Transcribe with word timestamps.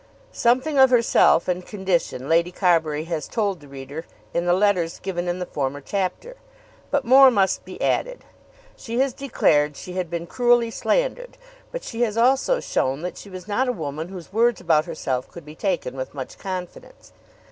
Something 0.33 0.79
of 0.79 0.89
herself 0.89 1.47
and 1.47 1.63
condition 1.63 2.27
Lady 2.27 2.51
Carbury 2.51 3.03
has 3.03 3.27
told 3.27 3.59
the 3.59 3.67
reader 3.67 4.07
in 4.33 4.47
the 4.47 4.53
letters 4.53 4.97
given 4.97 5.27
in 5.27 5.37
the 5.37 5.45
former 5.45 5.79
chapter, 5.79 6.37
but 6.89 7.05
more 7.05 7.29
must 7.29 7.65
be 7.65 7.79
added. 7.79 8.25
She 8.75 8.97
has 8.97 9.13
declared 9.13 9.77
she 9.77 9.93
had 9.93 10.09
been 10.09 10.25
cruelly 10.25 10.71
slandered; 10.71 11.37
but 11.71 11.83
she 11.83 12.01
has 12.01 12.17
also 12.17 12.59
shown 12.59 13.03
that 13.03 13.15
she 13.19 13.29
was 13.29 13.47
not 13.47 13.67
a 13.67 13.71
woman 13.71 14.07
whose 14.07 14.33
words 14.33 14.59
about 14.59 14.85
herself 14.85 15.29
could 15.29 15.45
be 15.45 15.53
taken 15.53 15.95
with 15.95 16.15
much 16.15 16.39
confidence. 16.39 17.13